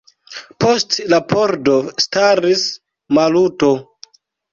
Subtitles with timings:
[0.63, 2.63] Post la pordo staris
[3.19, 3.71] Maluto.